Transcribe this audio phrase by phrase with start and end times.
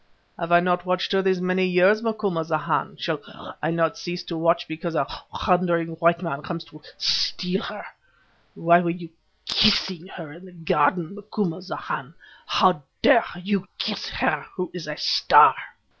[0.39, 2.97] "Have I not watched her these many years, Macumazahn?
[2.97, 3.21] Shall
[3.61, 5.05] I cease to watch because a
[5.47, 7.85] wandering white man comes to steal her?
[8.55, 9.09] Why were you
[9.45, 12.15] kissing her in the garden, Macumazahn?
[12.47, 15.53] How dare you kiss her who is a star?"